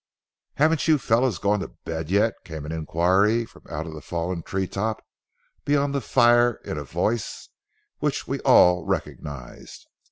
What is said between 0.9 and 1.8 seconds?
fellows gone to